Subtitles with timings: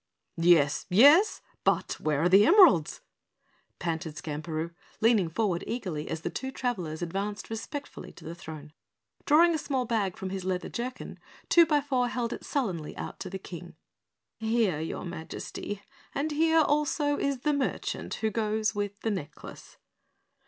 [0.41, 0.87] "Yes!
[0.89, 1.43] Yes?
[1.63, 3.01] But where are the emeralds?"
[3.77, 8.73] panted Skamperoo, leaning forward eagerly as the two travelers advanced respectfully to the throne.
[9.27, 11.19] Drawing a small bag from his leather jerkin,
[11.51, 13.75] Twobyfour held it sullenly out to the King.
[14.39, 15.83] "Here, your Majesty,
[16.15, 19.77] and here also is the merchant who goes with the necklace."